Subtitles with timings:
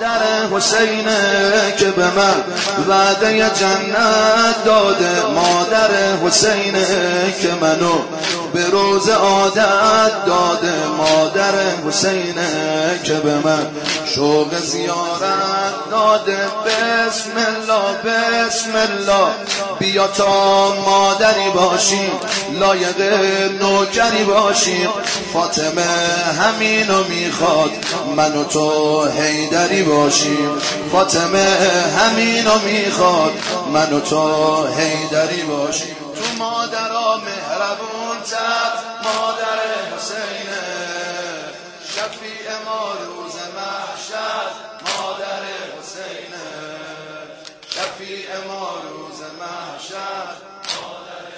[0.00, 2.44] مادر حسینه که به من
[2.88, 5.22] وعده جنت داده.
[5.34, 6.86] مادر حسینه
[7.42, 7.98] که منو
[8.54, 10.72] به روز عادت داده.
[10.98, 11.52] مادر
[11.88, 13.66] حسینه که به من
[14.14, 19.32] شوق زیارت داده بسم الله بسم الله.
[19.78, 22.12] بیا تا مادری باشیم
[22.52, 23.00] لایق
[23.60, 24.88] نوکری باشیم
[25.32, 25.86] فاطمه
[26.40, 27.70] همینو می‌خواد
[28.16, 30.50] من و تو هیدری باشیم.
[30.92, 31.46] فاطمه
[31.98, 33.32] همینو می‌خواد
[33.72, 35.96] من و تو هیدری باشیم.
[36.16, 38.72] تو مادرها مهربون تر
[39.04, 39.58] مادر
[39.96, 40.66] حسینه.
[41.94, 42.92] شفیع ما
[48.06, 50.28] شفیع ما روز محشر.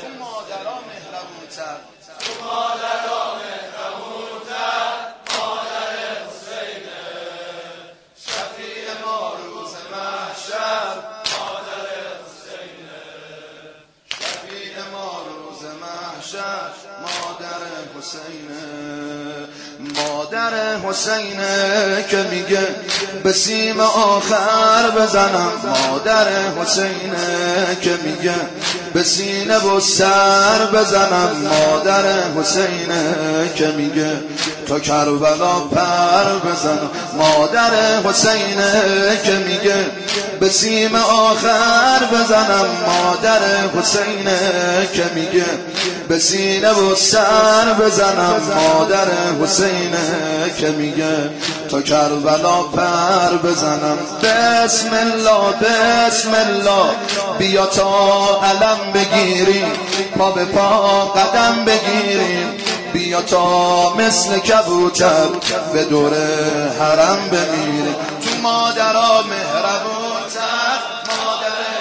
[0.00, 1.76] تو مادرها مهربون تر
[2.18, 4.94] تو مادرها مهربون تر
[5.38, 5.94] مادر
[6.26, 7.02] حسینه
[8.26, 10.94] شفیع ما روز محشر.
[11.38, 11.86] مادر
[12.18, 13.02] حسینه
[14.18, 16.70] شفیع ما روز محشر.
[17.02, 17.62] مادر
[17.98, 18.62] حسینه
[19.78, 22.66] مادر حسینه که میگه
[23.26, 25.52] به سیم آخر بزنم.
[25.64, 26.26] مادر
[26.60, 28.34] حسینه که میگه
[28.94, 31.30] به سینه و سر بزنم.
[31.42, 32.04] مادر
[32.38, 33.14] حسینه
[33.56, 34.10] که میگه
[34.68, 36.90] تا کربلا پر بزنم.
[37.18, 38.82] مادر حسینه
[39.24, 39.86] که میگه
[40.40, 42.66] به سیم آخر بزنم.
[42.86, 43.40] مادر
[43.78, 44.38] حسینه
[44.94, 45.46] که میگه
[46.08, 48.40] به سینه و سر بزنم.
[48.56, 49.06] مادر
[49.42, 51.30] حسینه که میگه
[51.68, 53.98] تا کربلا پر بزنم.
[54.22, 56.90] بسم الله بسم الله.
[57.38, 59.72] بیا تا علم بگیریم
[60.18, 62.54] پا به پا قدم بگیریم
[62.92, 65.26] بیا تا مثل کبوتر
[65.72, 66.12] به دور
[66.80, 67.94] حرم بمیریم
[68.24, 71.75] تو مادرها مهربون تر مادر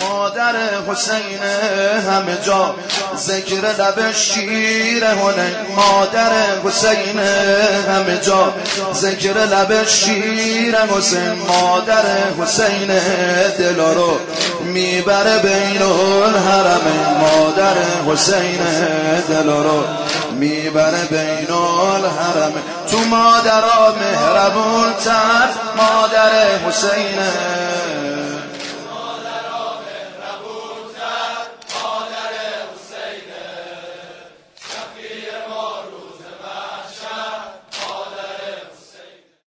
[0.00, 0.54] مادر
[0.88, 2.74] حسینه همه جا
[3.16, 5.04] ذکر لب شیر
[5.76, 6.32] مادر
[6.64, 7.56] حسینه
[7.88, 8.54] همه جا
[8.94, 11.32] ذکر لب شیر حسین.
[11.48, 12.04] مادر
[12.40, 13.00] حسینه
[13.58, 14.18] دلا رو
[14.64, 16.80] می‌بره بین الحرم.
[17.20, 17.74] مادر
[18.08, 19.84] حسینه دلا رو
[20.32, 22.52] می‌بره بین الحرم.
[22.90, 27.32] تو مادرها مهربون تر مادر حسینه.